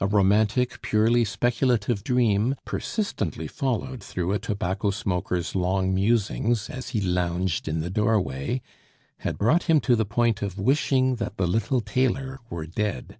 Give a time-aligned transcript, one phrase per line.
[0.00, 7.00] A romantic purely speculative dream, persistently followed through a tobacco smoker's long musings as he
[7.00, 8.62] lounged in the doorway,
[9.26, 13.18] had brought him to the point of wishing that the little tailor were dead.